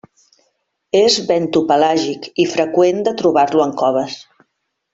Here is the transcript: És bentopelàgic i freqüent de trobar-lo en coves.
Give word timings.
És 0.99 1.17
bentopelàgic 1.27 2.25
i 2.45 2.47
freqüent 2.55 3.05
de 3.09 3.15
trobar-lo 3.21 3.65
en 3.71 3.77
coves. 3.83 4.17